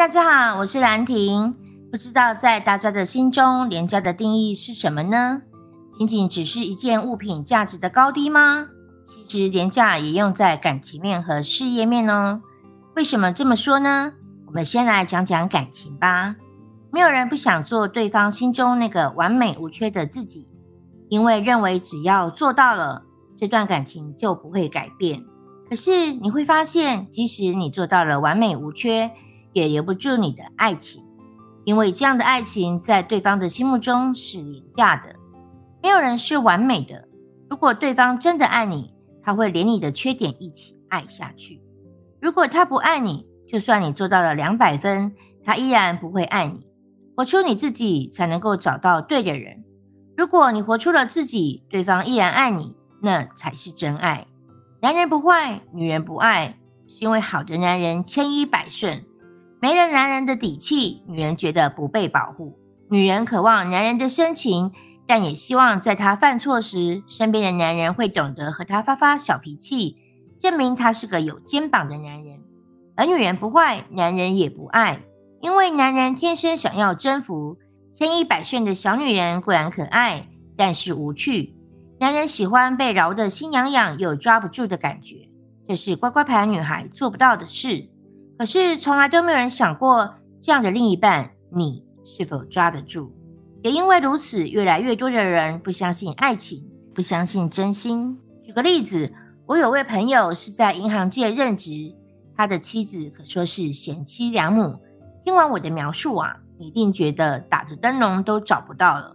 [0.00, 1.54] 大家好，我是兰亭。
[1.90, 5.42] 不知道在大家的心中，廉价的定义是什么呢？
[5.98, 8.66] 仅仅只是一件物品价值的高低吗？
[9.06, 12.40] 其实廉价也用在感情面和事业面哦。
[12.96, 14.14] 为什么这么说呢？
[14.46, 16.34] 我们先来讲讲感情吧。
[16.90, 20.48] 没有人不想做对方心中那个完美无缺的自己，
[21.10, 23.02] 因为认为只要做到了，
[23.36, 25.22] 这段感情就不会改变。
[25.68, 29.10] 可是你会发现，即使你做到了完美无缺，
[29.52, 31.04] 也留不住你的爱情，
[31.64, 35.14] 因为这样的爱情在对方的心目中是廉价的。
[35.82, 37.08] 没有人是完美的。
[37.48, 38.92] 如果对方真的爱你，
[39.22, 41.60] 他会连你的缺点一起爱下去。
[42.20, 45.12] 如果他不爱你，就算你做到了两百分，
[45.44, 46.66] 他依然不会爱你。
[47.16, 49.64] 活出你自己，才能够找到对的人。
[50.16, 54.26] 如果你活出了自己，对方依然爱你，那才是真爱。
[54.80, 59.04] 男人不坏，女人不爱，是因为好的男人千依百顺。
[59.62, 62.58] 没了男人的底气，女人觉得不被保护。
[62.88, 64.72] 女人渴望男人的深情，
[65.06, 69.98] 但也希望在她犯错时，身边的男人会懂得和她发发小脾气，
[70.38, 72.40] 证明他是个有肩膀的男人。
[72.96, 75.02] 而女人不坏，男人也不爱，
[75.42, 77.58] 因为男人天生想要征服。
[77.92, 81.54] 千依百顺的小女人固然可爱，但是无趣。
[81.98, 85.28] 男人喜欢被饶得心痒痒又抓不住的感觉，
[85.68, 87.89] 这是乖乖牌女孩做不到的事。
[88.40, 93.10] 可是从来都没有人想过，这样的另一半你是否抓得住？
[93.62, 98.18] 也因为如此，越来越多的人不相信爱情，不相信真心。
[98.40, 99.12] 举个例子，
[99.44, 101.94] 我有位朋友是在银行界任职，
[102.34, 104.74] 他的妻子可说是贤妻良母。
[105.22, 109.14] 听完我的描述啊，你一定觉得打着灯笼都找不到了。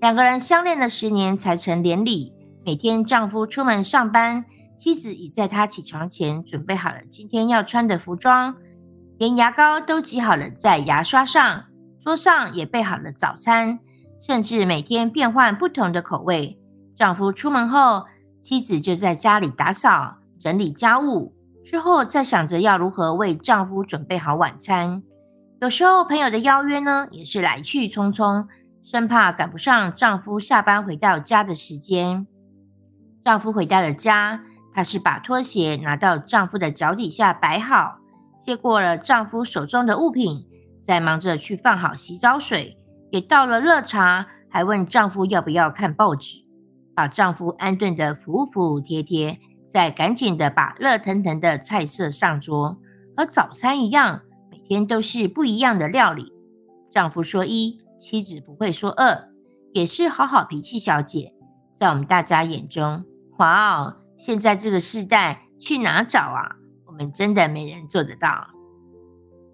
[0.00, 2.32] 两个人相恋了十年才成连理，
[2.64, 4.44] 每天丈夫出门上班。
[4.80, 8.56] 妻子已在他起床前准备好了今天要穿的服装，
[9.18, 11.64] 连牙膏都挤好了在牙刷上，
[12.00, 13.78] 桌上也备好了早餐，
[14.18, 16.58] 甚至每天变换不同的口味。
[16.96, 18.06] 丈夫出门后，
[18.40, 25.02] 妻子就在家里打扫、整理家务，之后再想着要如何为丈夫准备好晚餐。
[25.60, 28.46] 有时候朋友的邀约呢，也是来去匆匆，
[28.82, 32.26] 生怕赶不上丈夫下班回到家的时间。
[33.22, 34.42] 丈夫回到了家。
[34.80, 37.98] 她是把拖鞋拿到丈夫的脚底下摆好，
[38.38, 40.46] 接过了丈夫手中的物品，
[40.82, 42.78] 再忙着去放好洗澡水，
[43.10, 46.38] 也倒了热茶，还问丈夫要不要看报纸，
[46.94, 52.78] 把丈夫安顿的服服帖帖，再赶紧的把热腾腾的菜色上桌，
[53.14, 56.32] 和早餐一样，每天都是不一样的料理。
[56.90, 59.28] 丈夫说一，妻子不会说二，
[59.74, 61.34] 也是好好脾气小姐，
[61.76, 63.04] 在我们大家眼中，
[63.36, 63.96] 哇哦！
[64.20, 66.56] 现在这个时代去哪找啊？
[66.84, 68.48] 我们真的没人做得到。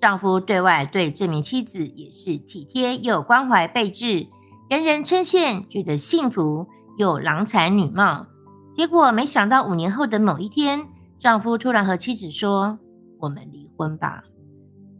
[0.00, 4.26] 丈夫对外对这名妻子也是体贴又关怀备至，
[4.68, 6.66] 人人称羡，觉得幸福
[6.98, 8.26] 又郎才女貌。
[8.74, 10.88] 结果没想到五年后的某一天，
[11.20, 12.80] 丈夫突然和妻子说
[13.20, 14.24] ：“我们离婚吧。”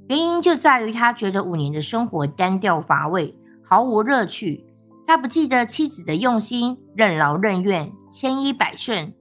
[0.09, 4.65] 原因就在于他觉得五年的生活单调乏味，毫无乐趣。
[5.09, 9.13] 他不记得妻子的用心，任劳任怨，千依百顺。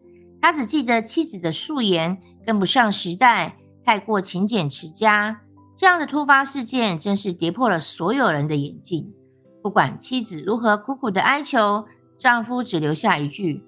[0.46, 5.42] 他只记得妻子的素颜跟不上时代，太过勤俭持家。
[5.76, 9.12] 这样的突发事件真是跌破了所有人的眼镜。
[9.64, 11.84] 不管妻子如何苦苦的哀求，
[12.20, 13.64] 丈夫只留下一句：“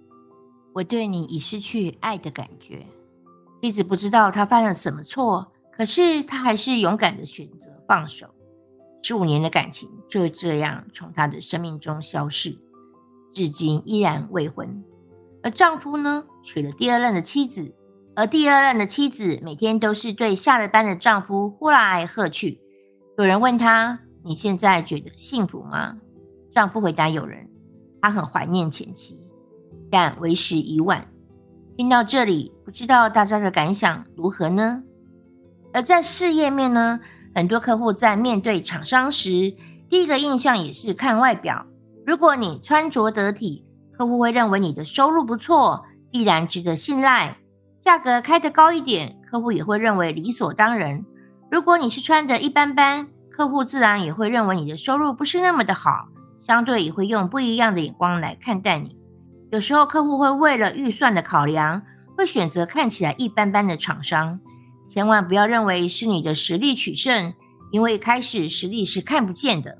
[0.71, 2.85] 我对你已失去爱的感觉。”
[3.59, 8.27] 妻子不知道他犯了什么错，可是他还是勇敢的选择放手。
[9.01, 12.55] 十五年的感情就这样从他的生命中消逝，
[13.33, 14.83] 至今依然未婚。
[15.43, 17.73] 而丈夫呢，娶了第二任的妻子，
[18.15, 22.59] 而第二任的妻子每天都是对下了班的丈夫呼来喝去。
[23.17, 25.95] 有人问他：“你现在觉得幸福吗？”
[26.53, 27.47] 丈夫回答：“有人，
[28.01, 29.19] 他很怀念前妻，
[29.91, 31.07] 但为时已晚。”
[31.77, 34.81] 听到这里，不知道大家的感想如何呢？
[35.71, 36.99] 而在事业面呢，
[37.35, 39.53] 很多客户在面对厂商时，
[39.87, 41.67] 第一个印象也是看外表。
[42.03, 43.63] 如果你穿着得体，
[43.97, 47.35] 客户会认为你的收入不错，必然值得信赖。
[47.81, 51.03] 价格开得高一点，客户也会认为理所当然。
[51.49, 58.95] 如果你是穿的一般般，客户自然也会认为你的收入不是那么的好，相对也会用不一样的眼光来看待你。
[59.49, 61.81] 有时候客户会为了预算的考量，
[62.15, 64.39] 会选择看起来一般般的厂商。
[64.87, 67.33] 千万不要认为是你的实力取胜，
[67.71, 69.75] 因为一开始实力是看不见的，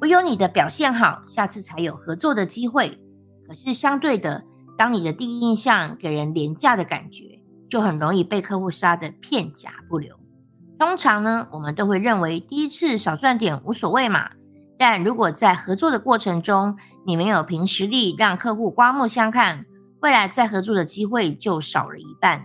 [0.00, 2.98] 唯有你的表现好，下次才有合作的机会。
[3.46, 4.44] 可是相对的，
[4.76, 10.16] 当你的第一印象给人廉价的感觉，就很容易被客户杀得片甲不留。
[10.78, 14.30] 通常呢，我们都会认为第一次少赚点无所谓嘛。
[14.76, 16.76] 但如果在合作的过程中，
[17.06, 19.64] 你没有凭实力让客户刮目相看，
[20.00, 22.44] 未来再合作的机会就少了一半。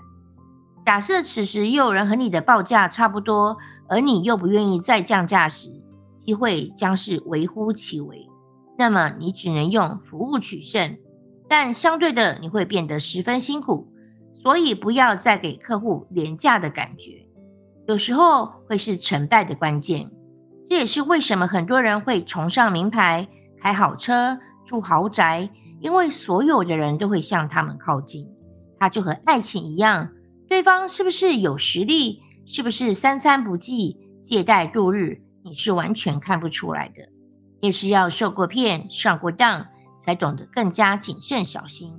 [0.86, 3.58] 假设此时又有人和你的报价差不多，
[3.88, 5.72] 而你又不愿意再降价时，
[6.18, 8.29] 机会将是微乎其微。
[8.80, 10.98] 那么你只能用服务取胜，
[11.50, 13.92] 但相对的你会变得十分辛苦。
[14.34, 17.28] 所以不要再给客户廉价的感觉，
[17.90, 20.10] 有时候会是成败的关键。
[20.66, 23.28] 这也是为什么很多人会崇尚名牌、
[23.62, 25.50] 开好车、住豪宅，
[25.82, 28.26] 因为所有的人都会向他们靠近。
[28.80, 30.10] 它就和爱情一样，
[30.48, 37.02] 对方是不是有实力，是不是三餐不继、借贷度日，你是完全看不出来的。
[37.62, 39.66] 也是要受过骗、上过当，
[40.00, 41.94] 才懂得更加谨慎小心。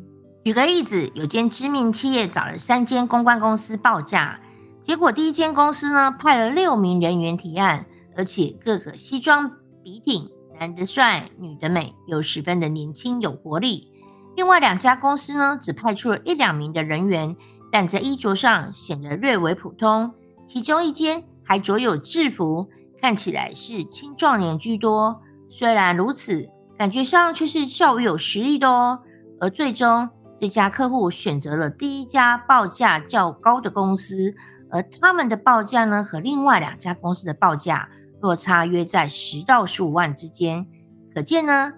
[0.44, 4.40] 举个例子，有间知名企业找了三间公关公司报价，
[4.82, 7.86] 结果第一间公司呢派了六名人员提案。
[8.16, 9.50] 而且个个西装
[9.84, 10.28] 笔挺，
[10.58, 13.88] 男的帅，女的美，又十分的年轻有活力。
[14.36, 17.34] 另外两家公司呢，只派出了一两名的人员，
[17.70, 20.12] 但在衣着上显得略为普通。
[20.46, 22.68] 其中一间还着有制服，
[23.00, 25.22] 看起来是青壮年居多。
[25.50, 26.48] 虽然如此，
[26.78, 29.00] 感觉上却是较为有实力的哦。
[29.40, 30.08] 而最终，
[30.38, 34.32] 这家客户选择了第一家报价较高的公司，
[34.70, 37.90] 而他们的报价呢，和另外两家公司的报价。
[38.22, 40.66] 落差约在十到十五万之间，
[41.14, 41.72] 可见呢，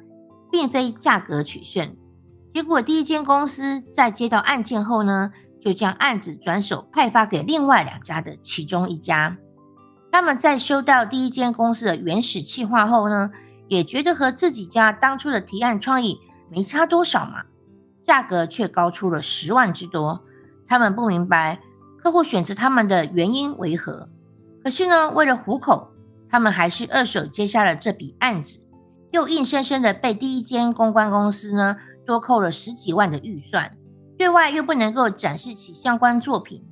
[0.50, 1.96] 并非价格取胜。
[2.52, 5.30] 结果第一间公司在接到案件后呢，
[5.60, 9.36] 就将案子转手派发给另外两家的其中一家。
[10.10, 13.30] 他们在收到第一间公司的原始计划后呢，
[13.72, 16.20] 也觉得和自己家当初的提案创意
[16.50, 17.42] 没差多少嘛，
[18.04, 20.22] 价格却高出了十万之多。
[20.68, 21.58] 他们不明白
[21.98, 24.10] 客户选择他们的原因为何，
[24.62, 25.88] 可是呢，为了糊口。
[26.30, 28.58] 他们还是二手接下了这笔案子，
[29.10, 31.76] 又硬生生的被第一间公关公司呢
[32.06, 33.70] 多扣了十几万的预算，
[34.16, 36.64] 对外又不能够展示起相关作品。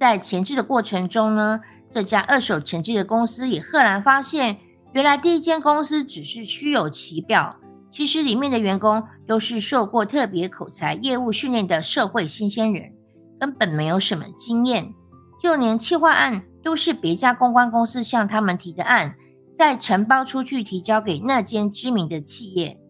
[0.00, 4.58] 在前置的过程中呢，这家二手承接的公司也赫然发现，
[4.94, 7.56] 原来第一间公司只是虚有其表，
[7.90, 12.92] 其实里面的员工都是受过特别口才业务训练的社会新鲜人，
[13.38, 14.94] 根本没有什么经验，
[15.42, 16.42] 就连企划案。
[16.64, 19.14] 都是别家公关公司向他们提的案，
[19.54, 22.80] 再承包出去提交给那间知名的企业，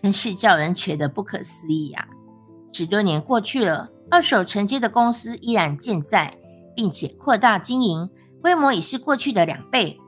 [0.00, 2.06] 真是叫人觉得不可思议呀！
[2.72, 6.38] 十多年过去了，二手承接的公司依然健在，
[6.76, 8.08] 并且扩大经营，
[8.40, 9.98] 规模已是过去的两倍。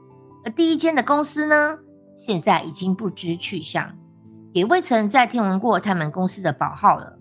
[0.47, 1.77] 而第一间的公司呢，
[2.17, 3.93] 现在已经不知去向，
[4.53, 7.19] 也未曾再听闻过他们公司的宝号了。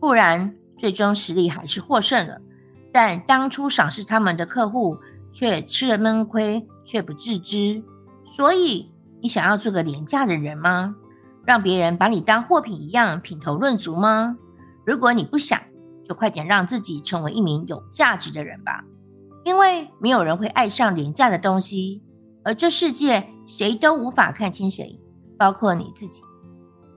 [0.00, 2.40] 不然，最终实力还是获胜了，
[2.90, 4.96] 但当初赏识他们的客户。
[5.36, 7.82] 却吃了闷亏，却不自知。
[8.24, 8.88] 所以，
[9.20, 10.94] 你想要做个廉价的人吗？
[11.44, 14.38] 让别人把你当货品一样品头论足吗？
[14.86, 15.60] 如果你不想，
[16.08, 18.84] 就快点让自己成为一名有价值的人吧。
[19.42, 22.00] 因为没有人会爱上廉价的东西，
[22.44, 25.00] 而这世界谁都无法看清谁，
[25.38, 26.22] 包括你自己。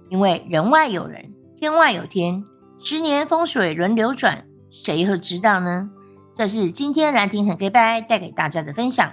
[0.09, 2.43] 因为人外有人，天外有天，
[2.79, 5.89] 十年风水轮流转，谁会知道呢？
[6.33, 9.11] 这是今天兰亭很 g 拜带给大家的分享，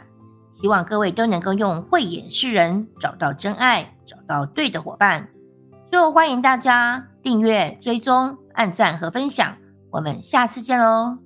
[0.50, 5.28] 希望各位都能够用慧眼识人，找到真爱，找到对的伙伴。
[5.90, 9.56] 最后欢迎大家订阅、追踪、按赞和分享，
[9.90, 11.18] 我们下次见喽！